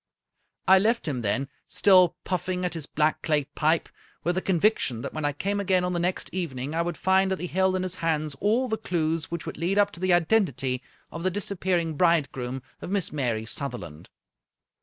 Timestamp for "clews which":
8.79-9.45